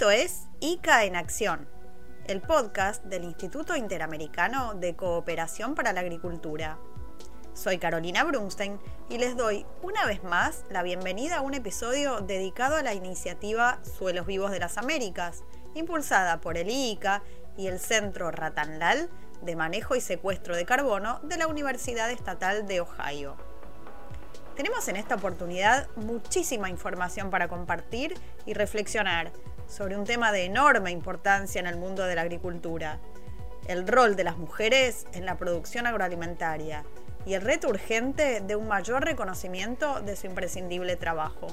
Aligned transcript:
Esto 0.00 0.12
es 0.12 0.48
ICA 0.60 1.04
en 1.04 1.14
Acción, 1.14 1.68
el 2.26 2.40
podcast 2.40 3.04
del 3.04 3.22
Instituto 3.22 3.76
Interamericano 3.76 4.72
de 4.72 4.96
Cooperación 4.96 5.74
para 5.74 5.92
la 5.92 6.00
Agricultura. 6.00 6.78
Soy 7.52 7.76
Carolina 7.76 8.24
Brunstein 8.24 8.80
y 9.10 9.18
les 9.18 9.36
doy 9.36 9.66
una 9.82 10.06
vez 10.06 10.24
más 10.24 10.64
la 10.70 10.82
bienvenida 10.82 11.36
a 11.36 11.40
un 11.42 11.52
episodio 11.52 12.22
dedicado 12.22 12.76
a 12.76 12.82
la 12.82 12.94
iniciativa 12.94 13.78
Suelos 13.84 14.24
Vivos 14.24 14.52
de 14.52 14.60
las 14.60 14.78
Américas, 14.78 15.42
impulsada 15.74 16.40
por 16.40 16.56
el 16.56 16.70
ICA 16.70 17.22
y 17.58 17.66
el 17.66 17.78
Centro 17.78 18.30
Ratanlal 18.30 19.10
de 19.42 19.54
Manejo 19.54 19.96
y 19.96 20.00
Secuestro 20.00 20.56
de 20.56 20.64
Carbono 20.64 21.20
de 21.24 21.36
la 21.36 21.46
Universidad 21.46 22.10
Estatal 22.10 22.66
de 22.66 22.80
Ohio. 22.80 23.36
Tenemos 24.56 24.88
en 24.88 24.96
esta 24.96 25.14
oportunidad 25.14 25.88
muchísima 25.96 26.70
información 26.70 27.30
para 27.30 27.48
compartir 27.48 28.14
y 28.46 28.54
reflexionar 28.54 29.32
sobre 29.70 29.96
un 29.96 30.04
tema 30.04 30.32
de 30.32 30.44
enorme 30.44 30.90
importancia 30.90 31.60
en 31.60 31.66
el 31.66 31.76
mundo 31.76 32.04
de 32.04 32.16
la 32.16 32.22
agricultura, 32.22 32.98
el 33.68 33.86
rol 33.86 34.16
de 34.16 34.24
las 34.24 34.36
mujeres 34.36 35.06
en 35.12 35.24
la 35.24 35.38
producción 35.38 35.86
agroalimentaria 35.86 36.84
y 37.24 37.34
el 37.34 37.42
reto 37.42 37.68
urgente 37.68 38.40
de 38.40 38.56
un 38.56 38.66
mayor 38.66 39.04
reconocimiento 39.04 40.00
de 40.00 40.16
su 40.16 40.26
imprescindible 40.26 40.96
trabajo. 40.96 41.46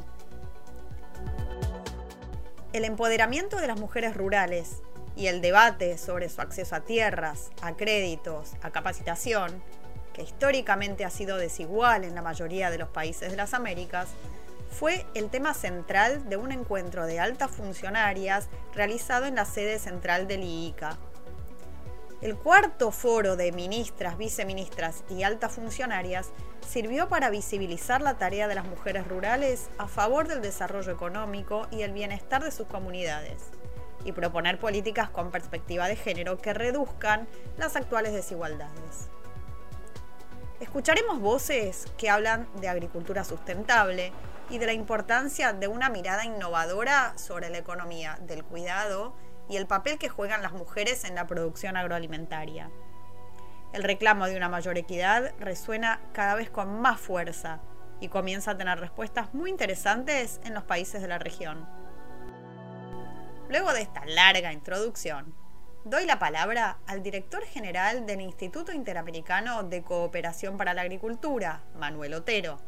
El 2.74 2.86
empoderamiento 2.86 3.58
de 3.58 3.68
las 3.68 3.80
mujeres 3.80 4.16
rurales 4.16 4.82
y 5.16 5.28
el 5.28 5.42
debate 5.42 5.98
sobre 5.98 6.30
su 6.30 6.42
acceso 6.42 6.76
a 6.76 6.82
tierras, 6.82 7.50
a 7.62 7.76
créditos, 7.76 8.54
a 8.62 8.72
capacitación, 8.72 9.62
que 10.14 10.24
históricamente 10.24 11.06
ha 11.06 11.10
sido 11.12 11.38
desigual 11.38 12.04
en 12.04 12.16
la 12.16 12.22
mayoría 12.24 12.72
de 12.72 12.80
los 12.80 12.90
países 12.90 13.30
de 13.30 13.38
las 13.38 13.54
Américas, 13.54 14.10
fue 14.70 15.06
el 15.14 15.30
tema 15.30 15.54
central 15.54 16.30
de 16.30 16.38
un 16.38 16.52
encuentro 16.52 17.06
de 17.06 17.20
altas 17.20 17.52
funcionarias 17.52 18.50
realizado 18.74 19.26
en 19.26 19.36
la 19.36 19.46
sede 19.46 19.80
central 19.80 20.28
del 20.28 20.44
IICA. 20.44 20.98
El 22.22 22.36
cuarto 22.36 22.92
foro 22.92 23.36
de 23.36 23.52
ministras, 23.52 24.18
viceministras 24.18 25.04
y 25.10 25.24
altas 25.24 25.54
funcionarias 25.54 26.32
sirvió 26.68 27.10
para 27.10 27.30
visibilizar 27.30 28.02
la 28.02 28.18
tarea 28.18 28.48
de 28.48 28.56
las 28.56 28.66
mujeres 28.66 29.08
rurales 29.08 29.70
a 29.78 29.88
favor 29.88 30.28
del 30.28 30.42
desarrollo 30.42 30.92
económico 30.92 31.68
y 31.70 31.84
el 31.84 31.94
bienestar 31.94 32.44
de 32.44 32.52
sus 32.52 32.68
comunidades 32.68 33.44
y 34.04 34.14
proponer 34.14 34.60
políticas 34.60 35.10
con 35.10 35.32
perspectiva 35.32 35.88
de 35.88 35.96
género 35.96 36.38
que 36.38 36.54
reduzcan 36.54 37.28
las 37.58 37.76
actuales 37.76 38.14
desigualdades. 38.14 39.10
Escucharemos 40.60 41.20
voces 41.20 41.86
que 41.98 42.10
hablan 42.10 42.48
de 42.60 42.68
agricultura 42.68 43.24
sustentable 43.24 44.12
y 44.50 44.58
de 44.58 44.66
la 44.66 44.74
importancia 44.74 45.54
de 45.54 45.68
una 45.68 45.90
mirada 45.90 46.26
innovadora 46.26 47.18
sobre 47.18 47.50
la 47.50 47.58
economía 47.58 48.18
del 48.22 48.44
cuidado 48.44 49.14
y 49.50 49.58
el 49.58 49.68
papel 49.68 49.98
que 49.98 50.10
juegan 50.10 50.42
las 50.42 50.54
mujeres 50.54 51.04
en 51.04 51.16
la 51.16 51.28
producción 51.28 51.78
agroalimentaria. 51.78 52.70
El 53.74 53.84
reclamo 53.84 54.28
de 54.28 54.38
una 54.38 54.50
mayor 54.50 54.78
equidad 54.78 55.34
resuena 55.40 56.00
cada 56.14 56.36
vez 56.36 56.50
con 56.50 56.80
más 56.80 57.00
fuerza 57.00 57.60
y 58.00 58.08
comienza 58.08 58.52
a 58.52 58.58
tener 58.58 58.80
respuestas 58.80 59.34
muy 59.34 59.50
interesantes 59.50 60.40
en 60.44 60.54
los 60.54 60.64
países 60.64 61.02
de 61.02 61.08
la 61.08 61.20
región. 61.20 61.68
Luego 63.50 63.74
de 63.74 63.82
esta 63.82 64.06
larga 64.06 64.54
introducción, 64.54 65.34
doy 65.84 66.06
la 66.06 66.20
palabra 66.20 66.80
al 66.86 67.02
director 67.02 67.44
general 67.44 68.06
del 68.06 68.22
Instituto 68.22 68.72
Interamericano 68.72 69.64
de 69.64 69.84
Cooperación 69.84 70.58
para 70.58 70.74
la 70.74 70.82
Agricultura, 70.82 71.64
Manuel 71.76 72.14
Otero, 72.14 72.60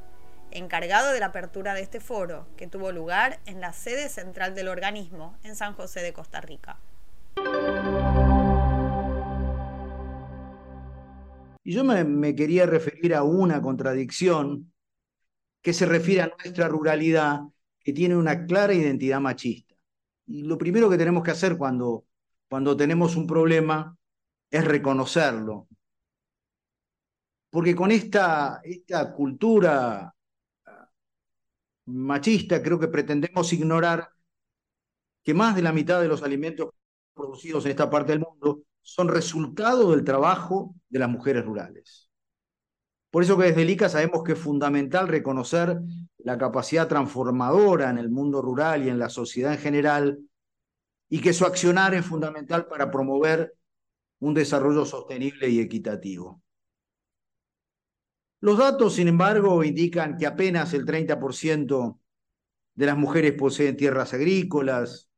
encargado 0.51 1.13
de 1.13 1.19
la 1.19 1.27
apertura 1.27 1.73
de 1.73 1.81
este 1.81 1.99
foro, 1.99 2.47
que 2.57 2.67
tuvo 2.67 2.91
lugar 2.91 3.39
en 3.45 3.61
la 3.61 3.73
sede 3.73 4.09
central 4.09 4.55
del 4.55 4.67
organismo 4.67 5.37
en 5.43 5.55
San 5.55 5.73
José 5.73 6.01
de 6.01 6.13
Costa 6.13 6.41
Rica. 6.41 6.77
Y 11.63 11.73
yo 11.73 11.83
me, 11.83 12.35
quería 12.35 12.65
referir 12.65 13.13
a 13.13 13.23
una 13.23 13.61
contradicción 13.61 14.71
que 15.61 15.73
se 15.73 15.85
refiere 15.85 16.21
a 16.21 16.31
nuestra 16.43 16.67
ruralidad, 16.67 17.41
que 17.79 17.93
tiene 17.93 18.15
una 18.15 18.45
clara 18.45 18.73
identidad 18.73 19.19
machista. 19.19 19.75
Y 20.25 20.43
lo 20.43 20.57
primero 20.57 20.89
que 20.89 20.97
tenemos 20.97 21.23
que 21.23 21.31
hacer 21.31 21.57
cuando 21.57 22.05
cuando 22.49 22.75
tenemos 22.75 23.15
un 23.15 23.27
problema 23.27 23.95
es 24.49 24.65
reconocerlo. 24.65 25.67
Porque 27.51 27.75
con 27.75 27.91
esta, 27.91 28.59
esta 28.63 29.13
cultura 29.13 30.13
machista 31.89 32.61
creo 32.61 32.79
que 32.79 32.87
pretendemos 32.87 33.51
ignorar 33.53 34.09
que 35.23 35.33
más 35.33 35.55
de 35.55 35.61
la 35.61 35.73
mitad 35.73 36.01
de 36.01 36.07
los 36.07 36.23
alimentos 36.23 36.69
producidos 37.13 37.65
en 37.65 37.71
esta 37.71 37.89
parte 37.89 38.13
del 38.13 38.21
mundo 38.21 38.61
son 38.81 39.07
resultado 39.09 39.91
del 39.91 40.03
trabajo 40.03 40.75
de 40.89 40.99
las 40.99 41.09
mujeres 41.09 41.45
rurales. 41.45 42.09
Por 43.11 43.23
eso 43.23 43.37
que 43.37 43.45
desde 43.45 43.63
el 43.63 43.69
ICA 43.71 43.89
sabemos 43.89 44.23
que 44.23 44.33
es 44.33 44.39
fundamental 44.39 45.07
reconocer 45.07 45.79
la 46.19 46.37
capacidad 46.37 46.87
transformadora 46.87 47.89
en 47.89 47.97
el 47.97 48.09
mundo 48.09 48.41
rural 48.41 48.85
y 48.85 48.89
en 48.89 48.99
la 48.99 49.09
sociedad 49.09 49.53
en 49.53 49.59
general 49.59 50.19
y 51.09 51.21
que 51.21 51.33
su 51.33 51.45
accionar 51.45 51.95
es 51.95 52.05
fundamental 52.05 52.67
para 52.67 52.91
promover 52.91 53.55
un 54.19 54.33
desarrollo 54.33 54.85
sostenible 54.85 55.49
y 55.49 55.59
equitativo. 55.59 56.41
Los 58.41 58.57
datos, 58.57 58.95
sin 58.95 59.07
embargo, 59.07 59.63
indican 59.63 60.17
que 60.17 60.25
apenas 60.25 60.73
el 60.73 60.85
30% 60.85 61.99
de 62.75 62.85
las 62.85 62.97
mujeres 62.97 63.33
poseen 63.33 63.75
tierras 63.75 64.13
agrícolas 64.13 65.09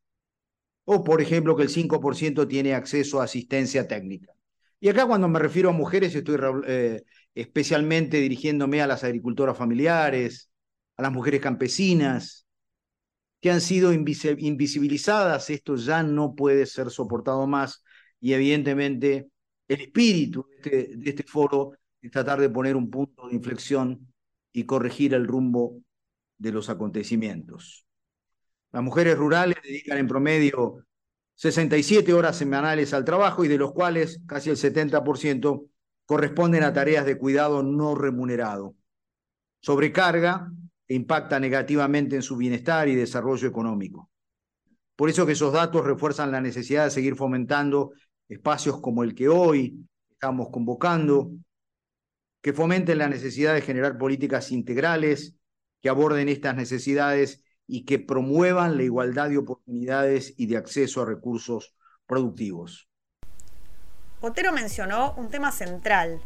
o, 0.86 1.04
por 1.04 1.22
ejemplo, 1.22 1.56
que 1.56 1.64
el 1.64 1.70
5% 1.70 2.48
tiene 2.48 2.74
acceso 2.74 3.22
a 3.22 3.26
asistencia 3.26 3.88
técnica. 3.88 4.34
Y 4.80 4.90
acá 4.90 5.06
cuando 5.06 5.28
me 5.28 5.38
refiero 5.38 5.70
a 5.70 5.74
mujeres 5.74 6.16
estoy 6.16 6.38
eh, 6.66 7.04
especialmente 7.36 8.18
dirigiéndome 8.18 8.82
a 8.82 8.88
las 8.88 9.04
agricultoras 9.04 9.56
familiares, 9.56 10.50
a 10.98 11.04
las 11.04 11.12
mujeres 11.12 11.40
campesinas, 11.40 12.48
que 13.40 13.52
han 13.52 13.62
sido 13.62 13.92
invisibilizadas, 13.94 15.50
esto 15.50 15.76
ya 15.76 16.04
no 16.04 16.36
puede 16.36 16.66
ser 16.66 16.90
soportado 16.92 17.48
más 17.48 17.84
y 18.20 18.34
evidentemente 18.34 19.30
el 19.68 19.82
espíritu 19.82 20.48
de 20.50 20.56
este, 20.56 20.98
de 20.98 21.10
este 21.10 21.24
foro 21.24 21.74
es 22.02 22.12
tratar 22.12 22.40
de 22.40 22.50
poner 22.50 22.76
un 22.76 22.90
punto 22.90 23.28
de 23.28 23.36
inflexión 23.36 24.08
y 24.52 24.66
corregir 24.66 25.14
el 25.14 25.28
rumbo 25.28 25.82
de 26.38 26.52
los 26.52 26.70
acontecimientos. 26.70 27.86
Las 28.72 28.84
mujeres 28.84 29.18
rurales 29.18 29.58
dedican 29.64 29.98
en 29.98 30.08
promedio 30.08 30.86
67 31.36 32.14
horas 32.14 32.38
semanales 32.38 32.94
al 32.94 33.06
trabajo 33.06 33.44
y 33.44 33.48
de 33.48 33.58
los 33.58 33.74
cuales 33.74 34.22
casi 34.26 34.50
el 34.50 34.58
70% 34.58 35.68
corresponden 36.06 36.64
a 36.64 36.74
tareas 36.74 37.06
de 37.06 37.18
cuidado 37.18 37.64
no 37.64 37.96
remunerado. 37.96 38.76
Sobrecarga 39.60 40.52
impacta 40.88 41.40
negativamente 41.40 42.16
en 42.16 42.22
su 42.22 42.36
bienestar 42.38 42.88
y 42.88 42.96
desarrollo 42.96 43.48
económico. 43.48 44.10
Por 44.96 45.10
eso 45.10 45.26
que 45.26 45.32
esos 45.34 45.54
datos 45.54 45.86
refuerzan 45.86 46.32
la 46.32 46.42
necesidad 46.42 46.86
de 46.86 46.92
seguir 46.92 47.16
fomentando 47.16 47.92
espacios 48.28 48.80
como 48.80 49.04
el 49.04 49.16
que 49.16 49.30
hoy 49.30 49.86
estamos 50.10 50.50
convocando, 50.52 51.32
que 52.42 52.54
fomenten 52.54 52.98
la 52.98 53.08
necesidad 53.08 53.54
de 53.54 53.62
generar 53.62 53.98
políticas 53.98 54.52
integrales 54.52 55.36
que 55.82 55.90
aborden 55.90 56.30
estas 56.30 56.56
necesidades 56.56 57.44
y 57.68 57.86
que 57.86 58.00
promuevan 58.00 58.78
la 58.78 58.84
igualdad 58.84 59.30
de 59.30 59.38
oportunidades 59.38 60.34
y 60.38 60.48
de 60.48 60.58
acceso 60.58 61.02
a 61.02 61.06
recursos 61.06 61.76
productivos. 62.06 62.90
Otero 64.20 64.52
mencionó 64.52 65.14
un 65.16 65.30
tema 65.30 65.52
central 65.52 66.22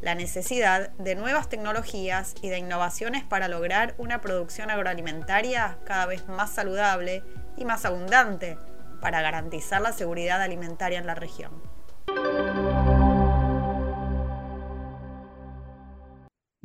la 0.00 0.14
necesidad 0.14 0.90
de 0.92 1.14
nuevas 1.14 1.48
tecnologías 1.48 2.34
y 2.42 2.48
de 2.48 2.58
innovaciones 2.58 3.24
para 3.24 3.48
lograr 3.48 3.94
una 3.98 4.20
producción 4.20 4.70
agroalimentaria 4.70 5.78
cada 5.84 6.06
vez 6.06 6.26
más 6.26 6.50
saludable 6.50 7.22
y 7.56 7.64
más 7.64 7.84
abundante 7.84 8.56
para 9.00 9.20
garantizar 9.20 9.82
la 9.82 9.92
seguridad 9.92 10.40
alimentaria 10.40 10.98
en 10.98 11.06
la 11.06 11.14
región. 11.14 11.69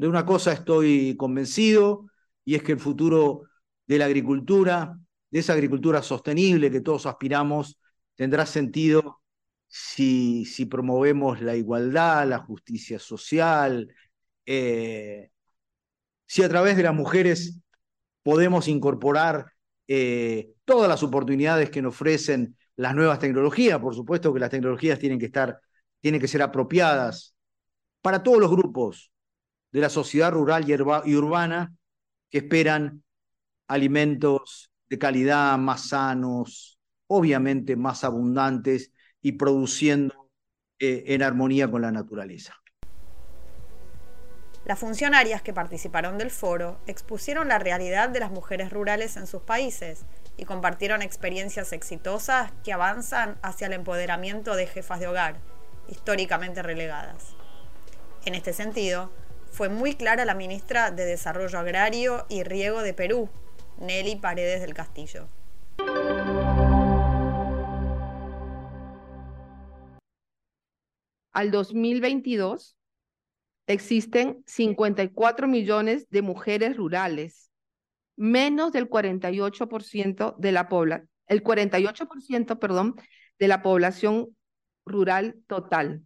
De 0.06 0.10
una 0.10 0.24
cosa 0.24 0.54
estoy 0.54 1.18
convencido 1.18 2.06
y 2.46 2.54
es 2.54 2.62
que 2.62 2.74
el 2.74 2.80
futuro 2.80 3.46
de 3.88 3.98
la 3.98 4.06
agricultura, 4.06 5.00
de 5.32 5.40
esa 5.40 5.54
agricultura 5.54 6.04
sostenible 6.04 6.70
que 6.70 6.82
todos 6.82 7.08
aspiramos, 7.08 7.80
tendrá 8.14 8.46
sentido 8.46 9.24
si, 9.68 10.46
si 10.46 10.68
promovemos 10.68 11.42
la 11.42 11.56
igualdad, 11.56 12.28
la 12.28 12.38
justicia 12.38 13.00
social, 13.00 13.96
eh, 14.46 15.32
si 16.28 16.44
a 16.44 16.50
través 16.50 16.78
de 16.78 16.84
las 16.84 16.94
mujeres 16.94 17.60
podemos 18.22 18.68
incorporar 18.68 19.54
eh, 19.88 20.52
todas 20.66 20.88
las 20.88 21.02
oportunidades 21.02 21.72
que 21.72 21.82
nos 21.82 21.96
ofrecen 21.96 22.56
las 22.76 22.94
nuevas 22.94 23.18
tecnologías, 23.18 23.80
por 23.80 23.96
supuesto 23.96 24.32
que 24.32 24.40
las 24.40 24.52
tecnologías 24.52 25.00
tienen 25.00 25.18
que 25.18 25.26
estar, 25.26 25.60
tienen 26.00 26.22
que 26.22 26.28
ser 26.28 26.44
apropiadas 26.44 27.36
para 28.04 28.22
todos 28.22 28.38
los 28.38 28.52
grupos 28.52 29.12
de 29.76 29.82
la 29.82 29.90
sociedad 29.90 30.32
rural 30.32 30.64
y 30.70 31.16
urbana 31.16 31.76
que 32.30 32.38
esperan 32.38 33.04
alimentos 33.68 34.72
de 34.88 34.98
calidad 34.98 35.58
más 35.58 35.90
sanos, 35.90 36.80
obviamente 37.08 37.76
más 37.76 38.06
abundantes 38.06 38.94
y 39.22 39.34
produciendo 39.34 40.30
eh, 40.80 41.04
en 41.08 41.22
armonía 41.24 41.70
con 41.70 41.82
la 41.82 41.92
naturaleza. 41.92 42.56
Las 44.64 44.80
funcionarias 44.80 45.42
que 45.42 45.52
participaron 45.52 46.18
del 46.18 46.32
foro 46.32 46.80
expusieron 46.88 47.50
la 47.50 47.60
realidad 47.60 48.08
de 48.08 48.22
las 48.22 48.32
mujeres 48.32 48.72
rurales 48.72 49.18
en 49.18 49.28
sus 49.28 49.42
países 49.42 50.06
y 50.38 50.46
compartieron 50.46 51.02
experiencias 51.02 51.74
exitosas 51.74 52.54
que 52.64 52.72
avanzan 52.72 53.38
hacia 53.42 53.68
el 53.68 53.74
empoderamiento 53.74 54.56
de 54.56 54.68
jefas 54.68 55.02
de 55.02 55.08
hogar, 55.08 55.42
históricamente 55.90 56.64
relegadas. 56.64 57.36
En 58.24 58.36
este 58.36 58.54
sentido, 58.54 59.12
fue 59.52 59.70
muy 59.70 59.96
clara 59.96 60.26
la 60.26 60.36
ministra 60.36 60.92
de 60.92 61.06
Desarrollo 61.06 61.58
Agrario 61.60 62.26
y 62.30 62.44
Riego 62.44 62.82
de 62.82 62.94
Perú, 62.94 63.30
Nelly 63.78 64.18
Paredes 64.18 64.62
del 64.62 64.74
Castillo. 64.74 65.28
Al 71.32 71.52
2022, 71.52 72.78
existen 73.68 74.44
54 74.46 75.48
millones 75.48 76.10
de 76.10 76.22
mujeres 76.22 76.78
rurales, 76.78 77.52
menos 78.16 78.72
del 78.72 78.90
48% 78.90 80.36
de 80.38 80.52
la 80.52 80.70
población, 80.70 81.10
el 81.28 81.44
48%, 81.44 82.60
perdón, 82.60 82.96
de 83.40 83.48
la 83.48 83.62
población 83.62 84.36
rural 84.86 85.36
total, 85.48 86.04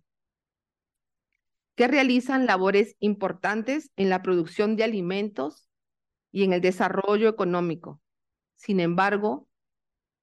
que 1.79 1.87
realizan 1.87 2.45
labores 2.45 2.97
importantes 2.99 3.89
en 3.95 4.09
la 4.09 4.21
producción 4.21 4.75
de 4.75 4.83
alimentos 4.83 5.69
y 6.29 6.43
en 6.43 6.51
el 6.51 6.59
desarrollo 6.59 7.29
económico. 7.29 8.01
Sin 8.55 8.81
embargo, 8.81 9.47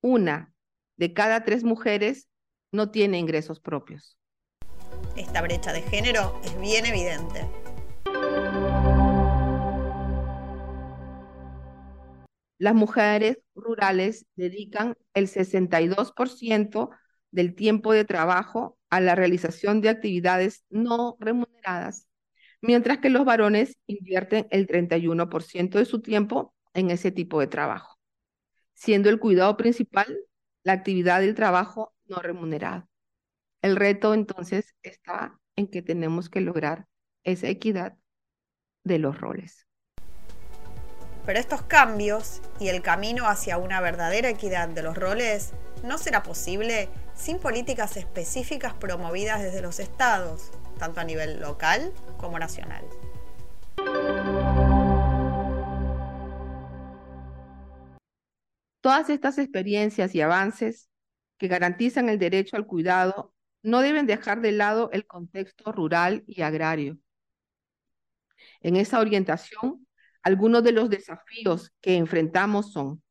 una 0.03 0.53
de 0.99 1.15
cada 1.15 1.45
tres 1.45 1.65
mujeres 1.65 2.29
no 2.73 2.91
tiene 2.91 3.19
ingresos 3.19 3.59
propios 3.59 4.19
esta 5.17 5.41
brecha 5.41 5.73
de 5.73 5.81
género 5.81 6.39
es 6.45 6.61
bien 6.61 6.85
evidente. 6.85 7.49
Las 12.59 12.75
mujeres 12.75 13.39
rurales 13.55 14.27
dedican 14.35 14.95
el 15.15 15.29
62% 15.29 16.91
del 17.37 17.55
tiempo 17.55 17.93
de 17.93 18.07
trabajo 18.07 18.79
a 18.89 18.99
la 18.99 19.15
realización 19.15 19.83
de 19.83 19.91
actividades 19.91 20.65
no 20.71 21.19
remuneradas, 21.21 22.09
mientras 22.63 22.97
que 22.99 23.11
los 23.11 23.27
varones 23.27 23.77
invierten 23.87 24.49
el 24.51 24.67
31% 24.67 25.79
de 25.79 25.85
su 25.85 26.01
tiempo 26.01 26.55
en 26.73 26.91
ese 26.91 27.11
tipo 27.13 27.39
de 27.39 27.47
trabajo, 27.47 27.99
siendo 28.73 29.11
el 29.11 29.21
cuidado 29.21 29.55
principal 29.59 30.19
la 30.63 30.73
actividad 30.73 31.21
del 31.21 31.35
trabajo 31.35 31.95
no 32.07 32.21
remunerado. 32.21 32.89
El 33.61 33.77
reto 33.77 34.15
entonces 34.15 34.75
está 34.83 35.39
en 35.57 35.69
que 35.69 35.83
tenemos 35.83 36.31
que 36.31 36.41
lograr 36.41 36.87
esa 37.23 37.49
equidad 37.49 37.99
de 38.83 38.99
los 38.99 39.21
roles. 39.21 39.67
Pero 41.27 41.39
estos 41.39 41.61
cambios 41.61 42.41
y 42.59 42.69
el 42.69 42.81
camino 42.81 43.27
hacia 43.29 43.59
una 43.59 43.83
verdadera 43.83 44.31
equidad 44.31 44.71
de 44.71 44.83
los 44.83 44.97
roles 44.97 45.53
no 45.83 45.99
será 45.99 46.23
posible 46.23 46.89
sin 47.15 47.39
políticas 47.39 47.97
específicas 47.97 48.75
promovidas 48.75 49.43
desde 49.43 49.63
los 49.63 49.81
estados, 49.81 50.51
tanto 50.79 51.01
a 51.01 51.05
nivel 51.05 51.41
local 51.41 51.93
como 52.19 52.39
nacional. 52.39 52.85
Todas 58.81 59.11
estas 59.11 59.39
experiencias 59.39 60.15
y 60.15 60.21
avances 60.21 60.89
que 61.39 61.49
garantizan 61.49 62.09
el 62.09 62.19
derecho 62.19 62.57
al 62.57 62.67
cuidado 62.67 63.35
no 63.63 63.81
deben 63.81 64.07
dejar 64.07 64.41
de 64.41 64.53
lado 64.53 64.91
el 64.93 65.07
contexto 65.07 65.73
rural 65.73 66.23
y 66.27 66.43
agrario. 66.43 66.99
En 68.61 68.77
esa 68.77 69.01
orientación, 69.01 69.87
algunos 70.23 70.63
de 70.63 70.73
los 70.73 70.89
desafíos 70.89 71.73
que 71.81 71.97
enfrentamos 71.97 72.73
son, 72.73 73.03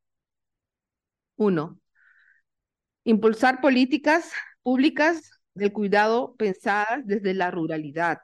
uno, 1.35 1.79
impulsar 3.05 3.61
políticas 3.61 4.31
públicas 4.63 5.31
del 5.53 5.71
cuidado 5.71 6.35
pensadas 6.35 7.05
desde 7.05 7.33
la 7.33 7.51
ruralidad, 7.51 8.19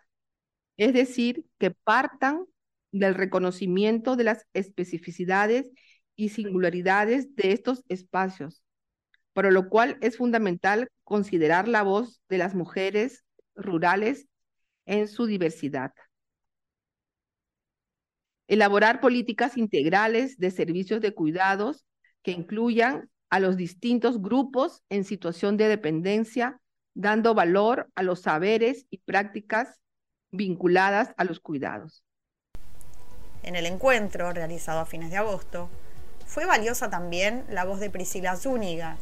es 0.75 0.94
decir, 0.94 1.45
que 1.60 1.72
partan 1.72 2.45
del 2.92 3.16
reconocimiento 3.16 4.16
de 4.16 4.25
las 4.25 4.45
especificidades 4.54 5.72
y 6.16 6.30
singularidades 6.30 7.36
de 7.36 7.54
estos 7.54 7.83
espacios, 7.88 8.63
para 9.33 9.51
lo 9.51 9.69
cual 9.69 9.98
es 10.01 10.18
fundamental 10.18 10.89
considerar 11.04 11.68
la 11.68 11.84
voz 11.84 12.22
de 12.27 12.39
las 12.39 12.54
mujeres 12.56 13.24
rurales 13.56 14.27
en 14.86 15.07
su 15.07 15.25
diversidad. 15.25 15.94
Elaborar 18.48 19.00
políticas 19.00 19.57
integrales 19.57 20.38
de 20.38 20.51
servicios 20.51 21.00
de 21.00 21.13
cuidados 21.13 21.86
que 22.24 22.31
incluyan 22.31 23.10
a 23.31 23.39
los 23.39 23.57
distintos 23.57 24.22
grupos 24.22 24.83
en 24.89 25.04
situación 25.06 25.57
de 25.57 25.68
dependencia, 25.68 26.60
dando 26.94 27.33
valor 27.33 27.89
a 27.95 28.04
los 28.04 28.22
saberes 28.22 28.86
y 28.89 28.98
prácticas 29.00 29.80
vinculadas 30.31 31.13
a 31.18 31.24
los 31.24 31.39
cuidados. 31.39 32.04
En 33.44 33.56
el 33.56 33.66
encuentro, 33.66 34.31
realizado 34.33 34.81
a 34.81 34.86
fines 34.86 35.10
de 35.10 35.18
agosto, 35.18 35.69
fue 36.28 36.45
valiosa 36.45 36.89
también 36.89 37.45
la 37.50 37.66
voz 37.66 37.80
de 37.80 37.89
Priscila 37.89 38.36
Zúñiga, 38.36 38.98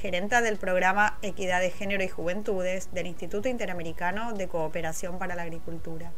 gerenta 0.00 0.40
del 0.40 0.56
programa 0.56 1.18
Equidad 1.22 1.60
de 1.60 1.70
Género 1.70 2.02
y 2.02 2.08
Juventudes 2.08 2.92
del 2.92 3.06
Instituto 3.06 3.48
Interamericano 3.48 4.32
de 4.32 4.48
Cooperación 4.48 5.18
para 5.18 5.34
la 5.34 5.42
Agricultura. 5.42 6.12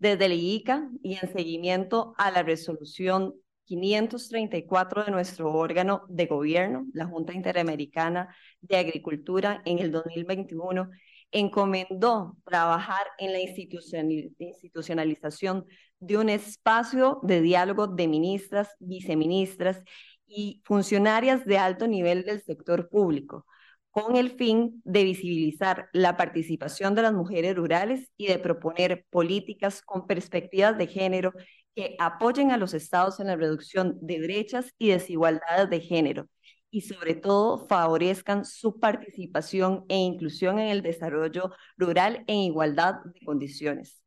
Desde 0.00 0.24
el 0.24 0.32
IICA 0.32 0.90
y 1.02 1.14
en 1.14 1.30
seguimiento 1.30 2.14
a 2.16 2.30
la 2.30 2.42
resolución 2.42 3.34
534 3.66 5.04
de 5.04 5.10
nuestro 5.10 5.52
órgano 5.52 6.04
de 6.08 6.24
gobierno, 6.24 6.86
la 6.94 7.04
Junta 7.04 7.34
Interamericana 7.34 8.34
de 8.62 8.78
Agricultura, 8.78 9.60
en 9.66 9.78
el 9.78 9.92
2021, 9.92 10.88
encomendó 11.32 12.38
trabajar 12.46 13.08
en 13.18 13.32
la 13.32 13.40
institucionalización 13.40 15.66
de 15.98 16.16
un 16.16 16.30
espacio 16.30 17.20
de 17.22 17.42
diálogo 17.42 17.86
de 17.86 18.08
ministras, 18.08 18.70
viceministras 18.78 19.84
y 20.26 20.62
funcionarias 20.64 21.44
de 21.44 21.58
alto 21.58 21.86
nivel 21.86 22.24
del 22.24 22.42
sector 22.42 22.88
público, 22.88 23.44
con 23.90 24.16
el 24.16 24.30
fin 24.30 24.80
de 24.84 25.04
visibilizar 25.04 25.88
la 25.92 26.16
participación 26.16 26.94
de 26.94 27.02
las 27.02 27.12
mujeres 27.12 27.56
rurales 27.56 28.10
y 28.16 28.28
de 28.28 28.38
proponer 28.38 29.04
políticas 29.10 29.82
con 29.82 30.06
perspectivas 30.06 30.78
de 30.78 30.86
género 30.86 31.32
que 31.74 31.96
apoyen 31.98 32.52
a 32.52 32.56
los 32.56 32.74
estados 32.74 33.20
en 33.20 33.26
la 33.26 33.36
reducción 33.36 33.98
de 34.00 34.20
brechas 34.20 34.72
y 34.78 34.90
desigualdades 34.90 35.70
de 35.70 35.80
género 35.80 36.28
y 36.70 36.82
sobre 36.82 37.14
todo 37.14 37.66
favorezcan 37.66 38.44
su 38.44 38.78
participación 38.78 39.84
e 39.88 39.96
inclusión 39.96 40.60
en 40.60 40.68
el 40.68 40.82
desarrollo 40.82 41.52
rural 41.76 42.22
en 42.28 42.36
igualdad 42.36 42.94
de 43.12 43.24
condiciones. 43.24 44.00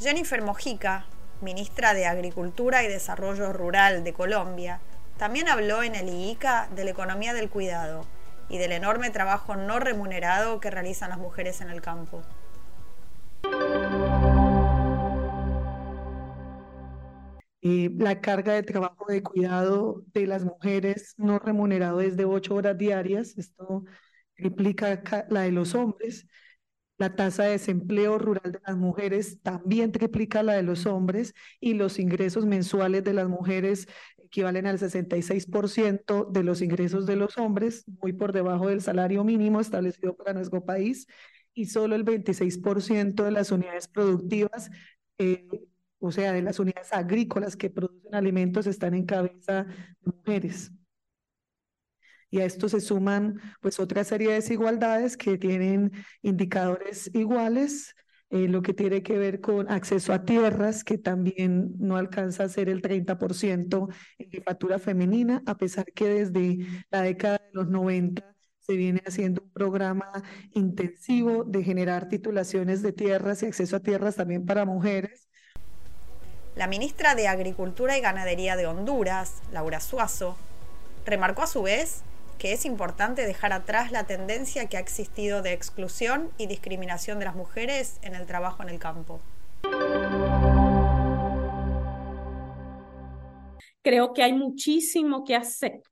Jennifer 0.00 0.42
Mojica, 0.42 1.06
ministra 1.40 1.94
de 1.94 2.06
Agricultura 2.06 2.82
y 2.82 2.88
Desarrollo 2.88 3.52
Rural 3.52 4.02
de 4.02 4.12
Colombia, 4.12 4.80
también 5.18 5.48
habló 5.48 5.84
en 5.84 5.94
el 5.94 6.08
IICA 6.08 6.68
de 6.74 6.84
la 6.84 6.90
economía 6.90 7.32
del 7.32 7.48
cuidado 7.48 8.04
y 8.48 8.58
del 8.58 8.72
enorme 8.72 9.10
trabajo 9.10 9.56
no 9.56 9.78
remunerado 9.78 10.60
que 10.60 10.70
realizan 10.70 11.10
las 11.10 11.18
mujeres 11.18 11.60
en 11.60 11.70
el 11.70 11.80
campo. 11.80 12.22
la 17.98 18.20
carga 18.20 18.52
de 18.54 18.62
trabajo 18.62 19.06
de 19.08 19.22
cuidado 19.22 20.02
de 20.12 20.26
las 20.26 20.44
mujeres 20.44 21.14
no 21.16 21.38
remunerado 21.38 22.00
es 22.00 22.16
de 22.16 22.24
ocho 22.24 22.54
horas 22.54 22.78
diarias, 22.78 23.36
esto 23.38 23.84
triplica 24.34 25.02
la 25.30 25.42
de 25.42 25.52
los 25.52 25.74
hombres. 25.74 26.26
La 26.98 27.14
tasa 27.14 27.44
de 27.44 27.50
desempleo 27.50 28.18
rural 28.18 28.52
de 28.52 28.60
las 28.66 28.76
mujeres 28.76 29.40
también 29.42 29.92
triplica 29.92 30.42
la 30.42 30.54
de 30.54 30.62
los 30.62 30.86
hombres 30.86 31.34
y 31.60 31.74
los 31.74 31.98
ingresos 31.98 32.46
mensuales 32.46 33.04
de 33.04 33.12
las 33.12 33.28
mujeres 33.28 33.86
equivalen 34.24 34.66
al 34.66 34.78
66% 34.78 36.24
de 36.24 36.42
los 36.42 36.62
ingresos 36.62 37.06
de 37.06 37.16
los 37.16 37.36
hombres, 37.38 37.84
muy 38.00 38.12
por 38.12 38.32
debajo 38.32 38.68
del 38.68 38.80
salario 38.80 39.24
mínimo 39.24 39.60
establecido 39.60 40.16
para 40.16 40.32
nuestro 40.32 40.64
país 40.64 41.06
y 41.54 41.66
solo 41.66 41.96
el 41.96 42.04
26% 42.04 43.24
de 43.24 43.30
las 43.30 43.50
unidades 43.50 43.88
productivas, 43.88 44.70
eh, 45.18 45.48
o 45.98 46.10
sea, 46.12 46.32
de 46.32 46.42
las 46.42 46.58
unidades 46.58 46.92
agrícolas 46.92 47.56
que 47.56 47.70
producen 47.70 48.14
alimentos 48.14 48.66
están 48.66 48.94
en 48.94 49.06
cabeza 49.06 49.64
de 49.64 50.12
mujeres. 50.16 50.72
Y 52.30 52.40
a 52.40 52.44
esto 52.44 52.68
se 52.68 52.80
suman 52.80 53.40
pues 53.60 53.78
otra 53.80 54.04
serie 54.04 54.28
de 54.28 54.34
desigualdades 54.34 55.16
que 55.16 55.38
tienen 55.38 55.92
indicadores 56.22 57.10
iguales 57.14 57.94
eh, 58.30 58.48
lo 58.48 58.60
que 58.60 58.74
tiene 58.74 59.04
que 59.04 59.18
ver 59.18 59.40
con 59.40 59.70
acceso 59.70 60.12
a 60.12 60.24
tierras, 60.24 60.82
que 60.82 60.98
también 60.98 61.74
no 61.78 61.96
alcanza 61.96 62.42
a 62.42 62.48
ser 62.48 62.68
el 62.68 62.82
30% 62.82 63.88
en 64.18 64.30
jefatura 64.30 64.80
femenina, 64.80 65.42
a 65.46 65.56
pesar 65.56 65.86
que 65.94 66.08
desde 66.08 66.58
la 66.90 67.02
década 67.02 67.38
de 67.38 67.50
los 67.52 67.68
90 67.68 68.34
se 68.58 68.74
viene 68.74 69.00
haciendo 69.06 69.42
un 69.42 69.52
programa 69.52 70.10
intensivo 70.54 71.44
de 71.44 71.62
generar 71.62 72.08
titulaciones 72.08 72.82
de 72.82 72.92
tierras 72.92 73.44
y 73.44 73.46
acceso 73.46 73.76
a 73.76 73.80
tierras 73.80 74.16
también 74.16 74.44
para 74.44 74.64
mujeres. 74.64 75.28
La 76.56 76.66
ministra 76.66 77.14
de 77.14 77.28
Agricultura 77.28 77.96
y 77.96 78.00
Ganadería 78.00 78.56
de 78.56 78.66
Honduras, 78.66 79.34
Laura 79.52 79.78
Suazo, 79.78 80.36
remarcó 81.04 81.42
a 81.42 81.46
su 81.46 81.62
vez 81.62 82.02
que 82.38 82.52
es 82.52 82.64
importante 82.64 83.26
dejar 83.26 83.52
atrás 83.52 83.92
la 83.92 84.04
tendencia 84.04 84.68
que 84.68 84.76
ha 84.76 84.80
existido 84.80 85.42
de 85.42 85.52
exclusión 85.52 86.30
y 86.38 86.46
discriminación 86.46 87.18
de 87.18 87.24
las 87.24 87.34
mujeres 87.34 87.98
en 88.02 88.14
el 88.14 88.26
trabajo 88.26 88.62
en 88.62 88.68
el 88.68 88.78
campo. 88.78 89.20
Creo 93.82 94.12
que 94.12 94.22
hay 94.22 94.32
muchísimo 94.32 95.24
que 95.24 95.36
hacer, 95.36 95.82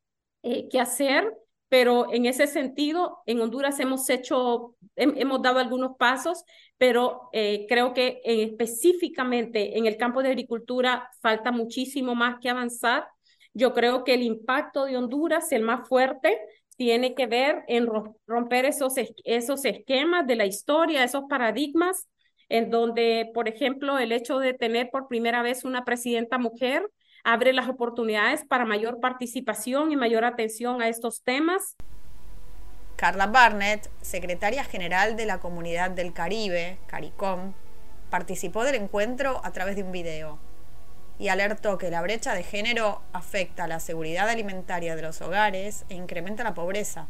eh, 0.42 0.68
que 0.68 0.80
hacer 0.80 1.32
pero 1.74 2.12
en 2.12 2.24
ese 2.26 2.46
sentido, 2.46 3.18
en 3.26 3.40
Honduras 3.40 3.80
hemos 3.80 4.08
hecho, 4.08 4.76
hemos 4.94 5.42
dado 5.42 5.58
algunos 5.58 5.96
pasos, 5.96 6.44
pero 6.78 7.30
eh, 7.32 7.66
creo 7.68 7.92
que 7.94 8.20
específicamente 8.22 9.76
en 9.76 9.86
el 9.86 9.96
campo 9.96 10.22
de 10.22 10.28
agricultura 10.28 11.10
falta 11.20 11.50
muchísimo 11.50 12.14
más 12.14 12.36
que 12.40 12.48
avanzar. 12.48 13.08
Yo 13.54 13.72
creo 13.72 14.02
que 14.02 14.14
el 14.14 14.22
impacto 14.22 14.84
de 14.84 14.96
Honduras, 14.96 15.52
el 15.52 15.62
más 15.62 15.88
fuerte, 15.88 16.38
tiene 16.76 17.14
que 17.14 17.26
ver 17.26 17.62
en 17.68 17.86
romper 18.26 18.64
esos, 18.64 18.94
esos 19.24 19.64
esquemas 19.64 20.26
de 20.26 20.34
la 20.34 20.44
historia, 20.44 21.04
esos 21.04 21.24
paradigmas, 21.28 22.08
en 22.48 22.70
donde, 22.70 23.30
por 23.32 23.48
ejemplo, 23.48 23.98
el 23.98 24.10
hecho 24.10 24.40
de 24.40 24.54
tener 24.54 24.90
por 24.90 25.06
primera 25.06 25.40
vez 25.42 25.64
una 25.64 25.84
presidenta 25.84 26.36
mujer 26.36 26.90
abre 27.22 27.52
las 27.52 27.68
oportunidades 27.68 28.44
para 28.44 28.66
mayor 28.66 29.00
participación 29.00 29.92
y 29.92 29.96
mayor 29.96 30.24
atención 30.24 30.82
a 30.82 30.88
estos 30.88 31.22
temas. 31.22 31.76
Carla 32.96 33.28
Barnett, 33.28 33.88
secretaria 34.02 34.64
general 34.64 35.16
de 35.16 35.26
la 35.26 35.38
Comunidad 35.38 35.90
del 35.90 36.12
Caribe, 36.12 36.78
CARICOM, 36.88 37.52
participó 38.10 38.64
del 38.64 38.74
encuentro 38.74 39.40
a 39.44 39.52
través 39.52 39.76
de 39.76 39.84
un 39.84 39.92
video 39.92 40.38
y 41.18 41.28
alertó 41.28 41.78
que 41.78 41.90
la 41.90 42.02
brecha 42.02 42.34
de 42.34 42.42
género 42.42 43.02
afecta 43.12 43.66
la 43.66 43.80
seguridad 43.80 44.28
alimentaria 44.28 44.96
de 44.96 45.02
los 45.02 45.20
hogares 45.20 45.84
e 45.88 45.94
incrementa 45.94 46.44
la 46.44 46.54
pobreza. 46.54 47.06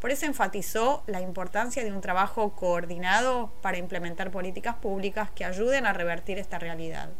Por 0.00 0.10
eso 0.10 0.26
enfatizó 0.26 1.02
la 1.06 1.20
importancia 1.20 1.82
de 1.82 1.92
un 1.92 2.00
trabajo 2.00 2.54
coordinado 2.54 3.50
para 3.62 3.78
implementar 3.78 4.30
políticas 4.30 4.76
públicas 4.76 5.30
que 5.30 5.44
ayuden 5.44 5.86
a 5.86 5.92
revertir 5.92 6.38
esta 6.38 6.58
realidad. 6.58 7.10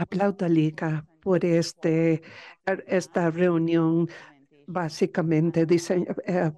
aplaudo 0.00 0.48
Liga 0.48 1.04
por 1.20 1.44
este, 1.44 2.22
esta 2.86 3.30
reunión 3.30 4.08
básicamente 4.66 5.66
eh, 6.26 6.52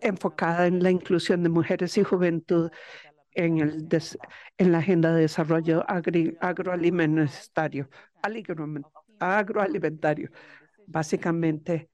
enfocada 0.00 0.66
en 0.66 0.82
la 0.82 0.90
inclusión 0.90 1.42
de 1.42 1.48
mujeres 1.48 1.96
y 1.98 2.04
juventud 2.04 2.70
en, 3.38 3.58
el 3.58 3.88
en 4.58 4.72
la 4.72 4.78
agenda 4.78 5.14
de 5.14 5.22
desarrollo 5.22 5.84
agroalimentario, 5.88 7.88
agroalimentario. 9.20 10.30
Básicamente, 10.86 11.88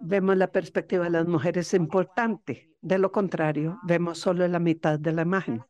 vemos 0.00 0.36
la 0.36 0.48
perspectiva 0.48 1.04
de 1.04 1.10
las 1.10 1.26
mujeres 1.26 1.74
importante. 1.74 2.70
De 2.80 2.98
lo 2.98 3.12
contrario, 3.12 3.78
vemos 3.84 4.18
solo 4.18 4.48
la 4.48 4.58
mitad 4.58 4.98
de 4.98 5.12
la 5.12 5.22
imagen. 5.22 5.62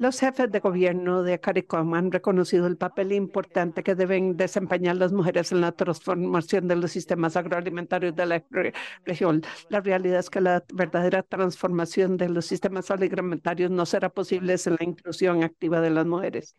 Los 0.00 0.18
jefes 0.18 0.50
de 0.50 0.60
gobierno 0.60 1.22
de 1.22 1.40
CARICOM 1.40 1.92
han 1.92 2.10
reconocido 2.10 2.66
el 2.66 2.78
papel 2.78 3.12
importante 3.12 3.82
que 3.82 3.94
deben 3.94 4.34
desempeñar 4.34 4.96
las 4.96 5.12
mujeres 5.12 5.52
en 5.52 5.60
la 5.60 5.72
transformación 5.72 6.68
de 6.68 6.76
los 6.76 6.90
sistemas 6.92 7.36
agroalimentarios 7.36 8.16
de 8.16 8.24
la 8.24 8.42
región. 9.04 9.42
La 9.68 9.82
realidad 9.82 10.20
es 10.20 10.30
que 10.30 10.40
la 10.40 10.64
verdadera 10.72 11.22
transformación 11.22 12.16
de 12.16 12.30
los 12.30 12.46
sistemas 12.46 12.90
agroalimentarios 12.90 13.70
no 13.70 13.84
será 13.84 14.08
posible 14.08 14.56
sin 14.56 14.76
la 14.76 14.84
inclusión 14.84 15.44
activa 15.44 15.82
de 15.82 15.90
las 15.90 16.06
mujeres. 16.06 16.56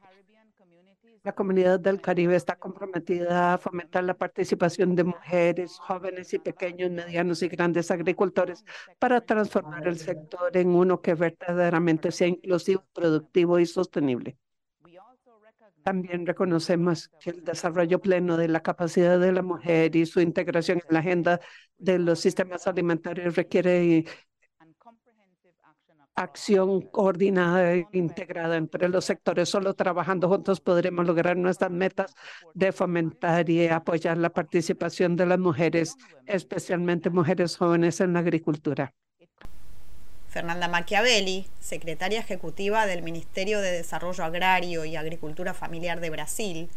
La 1.23 1.33
comunidad 1.33 1.79
del 1.79 2.01
Caribe 2.01 2.35
está 2.35 2.55
comprometida 2.55 3.53
a 3.53 3.57
fomentar 3.59 4.03
la 4.03 4.15
participación 4.15 4.95
de 4.95 5.03
mujeres, 5.03 5.77
jóvenes 5.77 6.33
y 6.33 6.39
pequeños, 6.39 6.89
medianos 6.89 7.43
y 7.43 7.47
grandes 7.47 7.91
agricultores 7.91 8.65
para 8.97 9.21
transformar 9.21 9.87
el 9.87 9.99
sector 9.99 10.57
en 10.57 10.69
uno 10.69 10.99
que 10.99 11.13
verdaderamente 11.13 12.11
sea 12.11 12.27
inclusivo, 12.27 12.83
productivo 12.91 13.59
y 13.59 13.67
sostenible. 13.67 14.35
También 15.83 16.25
reconocemos 16.25 17.09
que 17.19 17.31
el 17.31 17.43
desarrollo 17.43 17.99
pleno 17.99 18.35
de 18.35 18.47
la 18.47 18.61
capacidad 18.61 19.19
de 19.19 19.31
la 19.31 19.43
mujer 19.43 19.95
y 19.95 20.07
su 20.07 20.21
integración 20.21 20.79
en 20.79 20.93
la 20.93 20.99
agenda 20.99 21.39
de 21.77 21.99
los 21.99 22.19
sistemas 22.19 22.65
alimentarios 22.65 23.35
requiere 23.35 24.05
acción 26.15 26.81
coordinada 26.81 27.73
e 27.73 27.87
integrada 27.93 28.57
entre 28.57 28.89
los 28.89 29.05
sectores. 29.05 29.49
Solo 29.49 29.73
trabajando 29.73 30.27
juntos 30.27 30.59
podremos 30.59 31.05
lograr 31.05 31.37
nuestras 31.37 31.71
metas 31.71 32.13
de 32.53 32.71
fomentar 32.71 33.49
y 33.49 33.67
apoyar 33.67 34.17
la 34.17 34.29
participación 34.29 35.15
de 35.15 35.25
las 35.25 35.39
mujeres, 35.39 35.95
especialmente 36.25 37.09
mujeres 37.09 37.57
jóvenes 37.57 38.01
en 38.01 38.13
la 38.13 38.19
agricultura. 38.19 38.93
Fernanda 40.27 40.69
Machiavelli, 40.69 41.47
secretaria 41.59 42.21
ejecutiva 42.21 42.85
del 42.85 43.03
Ministerio 43.03 43.59
de 43.59 43.71
Desarrollo 43.71 44.23
Agrario 44.23 44.85
y 44.85 44.95
Agricultura 44.95 45.53
Familiar 45.53 45.99
de 45.99 46.09
Brasil, 46.09 46.69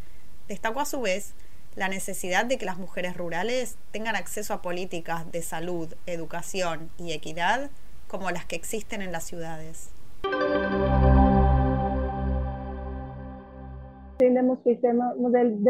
destacó 0.48 0.80
a 0.80 0.86
su 0.86 1.00
vez 1.00 1.34
la 1.76 1.88
necesidad 1.88 2.46
de 2.46 2.58
que 2.58 2.66
las 2.66 2.78
mujeres 2.78 3.16
rurales 3.16 3.76
tengan 3.92 4.16
acceso 4.16 4.54
a 4.54 4.62
políticas 4.62 5.30
de 5.30 5.42
salud, 5.42 5.94
educación 6.06 6.90
y 6.98 7.12
equidad 7.12 7.70
como 8.14 8.30
las 8.30 8.46
que 8.46 8.54
existen 8.54 9.02
en 9.02 9.10
las 9.10 9.24
ciudades. 9.24 9.92
Tenemos 14.18 14.60
que 14.60 14.78
el 14.80 15.64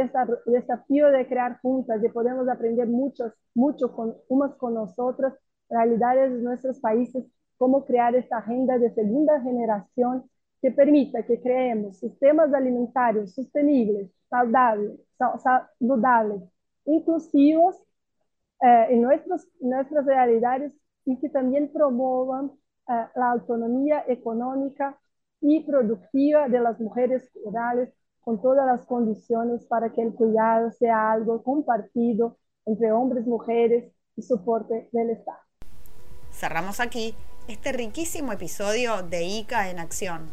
desafío 0.45 1.11
de 1.11 1.27
crear 1.27 1.59
juntas 1.63 2.05
y 2.05 2.09
podemos 2.11 2.47
aprender 2.47 2.87
muchos, 2.87 3.33
mucho 3.55 3.91
con, 3.97 4.15
unos 4.29 4.57
con 4.57 4.75
nosotros, 4.75 5.33
realidades 5.71 6.35
de 6.35 6.43
nuestros 6.43 6.81
países, 6.81 7.25
cómo 7.57 7.87
crear 7.87 8.15
esta 8.15 8.37
agenda 8.37 8.77
de 8.77 8.93
segunda 8.93 9.41
generación 9.41 10.29
que 10.61 10.71
permita 10.71 11.23
que 11.23 11.41
creemos 11.41 11.99
sistemas 11.99 12.53
alimentarios 12.53 13.33
sostenibles, 13.33 14.11
saludables, 14.29 15.01
saludables 15.43 16.43
inclusivos 16.85 17.83
eh, 18.61 18.87
en 18.91 19.01
nuestros, 19.01 19.49
nuestras 19.61 20.05
realidades 20.05 20.75
y 21.04 21.18
que 21.20 21.28
también 21.28 21.70
promuevan 21.73 22.52
eh, 22.88 23.06
la 23.14 23.30
autonomía 23.32 24.04
económica 24.08 24.99
y 25.40 25.61
productiva 25.64 26.49
de 26.49 26.61
las 26.61 26.80
mujeres 26.80 27.30
rurales 27.44 27.90
con 28.20 28.40
todas 28.40 28.66
las 28.66 28.87
condiciones 28.87 29.66
para 29.66 29.92
que 29.92 30.02
el 30.02 30.14
cuidado 30.14 30.70
sea 30.70 31.12
algo 31.12 31.42
compartido 31.42 32.38
entre 32.64 32.92
hombres, 32.92 33.26
mujeres 33.26 33.92
y 34.16 34.23
soporte 34.23 34.88
del 34.92 35.11
Estado. 35.11 35.38
Cerramos 36.30 36.80
aquí 36.80 37.14
este 37.46 37.73
riquísimo 37.73 38.32
episodio 38.32 39.02
de 39.02 39.25
ICA 39.25 39.70
en 39.70 39.78
acción. 39.78 40.30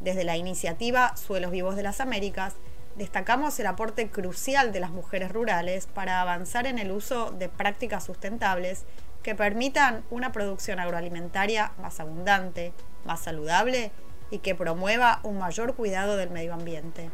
Desde 0.00 0.24
la 0.24 0.36
iniciativa 0.36 1.16
Suelos 1.16 1.50
Vivos 1.50 1.74
de 1.74 1.82
las 1.82 2.00
Américas, 2.00 2.54
destacamos 2.96 3.58
el 3.58 3.66
aporte 3.66 4.08
crucial 4.10 4.72
de 4.72 4.80
las 4.80 4.90
mujeres 4.90 5.32
rurales 5.32 5.88
para 5.88 6.20
avanzar 6.20 6.66
en 6.66 6.78
el 6.78 6.92
uso 6.92 7.32
de 7.32 7.48
prácticas 7.48 8.04
sustentables 8.04 8.84
que 9.22 9.34
permitan 9.34 10.04
una 10.10 10.32
producción 10.32 10.80
agroalimentaria 10.80 11.72
más 11.80 12.00
abundante, 12.00 12.72
más 13.04 13.20
saludable 13.20 13.90
y 14.30 14.38
que 14.38 14.54
promueva 14.54 15.20
un 15.22 15.38
mayor 15.38 15.74
cuidado 15.74 16.16
del 16.16 16.30
medio 16.30 16.54
ambiente. 16.54 17.10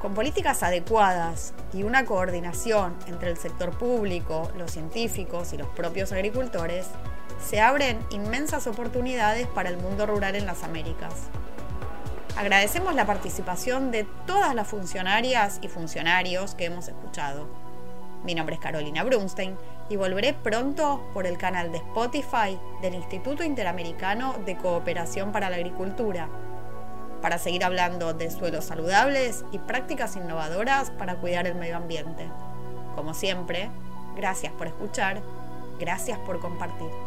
Con 0.00 0.14
políticas 0.14 0.62
adecuadas 0.62 1.54
y 1.72 1.82
una 1.82 2.04
coordinación 2.04 2.94
entre 3.06 3.30
el 3.30 3.38
sector 3.38 3.70
público, 3.78 4.50
los 4.56 4.70
científicos 4.70 5.52
y 5.54 5.56
los 5.56 5.68
propios 5.68 6.12
agricultores, 6.12 6.88
se 7.42 7.60
abren 7.60 7.98
inmensas 8.10 8.66
oportunidades 8.66 9.46
para 9.46 9.70
el 9.70 9.78
mundo 9.78 10.06
rural 10.06 10.36
en 10.36 10.46
las 10.46 10.62
Américas. 10.62 11.14
Agradecemos 12.36 12.94
la 12.94 13.06
participación 13.06 13.90
de 13.90 14.04
todas 14.26 14.54
las 14.54 14.68
funcionarias 14.68 15.58
y 15.62 15.68
funcionarios 15.68 16.54
que 16.54 16.66
hemos 16.66 16.88
escuchado 16.88 17.63
mi 18.24 18.34
nombre 18.34 18.56
es 18.56 18.60
Carolina 18.60 19.04
Brunstein 19.04 19.56
y 19.88 19.96
volveré 19.96 20.32
pronto 20.32 21.08
por 21.12 21.26
el 21.26 21.38
canal 21.38 21.70
de 21.70 21.78
Spotify 21.78 22.58
del 22.82 22.94
Instituto 22.94 23.44
Interamericano 23.44 24.34
de 24.44 24.56
Cooperación 24.56 25.30
para 25.30 25.50
la 25.50 25.56
Agricultura, 25.56 26.28
para 27.20 27.38
seguir 27.38 27.64
hablando 27.64 28.14
de 28.14 28.30
suelos 28.30 28.64
saludables 28.64 29.44
y 29.52 29.58
prácticas 29.58 30.16
innovadoras 30.16 30.90
para 30.90 31.16
cuidar 31.16 31.46
el 31.46 31.54
medio 31.54 31.76
ambiente. 31.76 32.28
Como 32.96 33.14
siempre, 33.14 33.70
gracias 34.16 34.52
por 34.52 34.66
escuchar 34.66 35.22
Gracias 35.78 36.18
por 36.20 36.38
compartir. 36.40 37.03